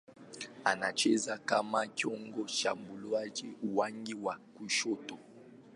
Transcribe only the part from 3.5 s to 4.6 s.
au winga wa